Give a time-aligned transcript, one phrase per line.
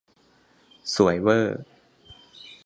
[0.95, 1.47] สวยเว่อ